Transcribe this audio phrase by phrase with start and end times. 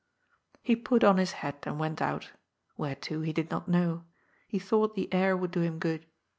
[0.63, 2.31] He put on his hat, and went out.
[2.75, 4.03] Where to, he did not know.
[4.47, 6.07] He thought the air would do him good.